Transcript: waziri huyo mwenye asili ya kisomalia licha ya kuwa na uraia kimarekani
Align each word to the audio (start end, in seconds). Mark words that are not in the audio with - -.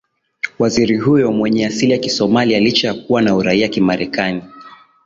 waziri 0.59 0.97
huyo 0.97 1.31
mwenye 1.31 1.65
asili 1.65 1.91
ya 1.91 1.97
kisomalia 1.97 2.59
licha 2.59 2.87
ya 2.87 2.93
kuwa 2.93 3.21
na 3.21 3.35
uraia 3.35 3.67
kimarekani 3.67 4.41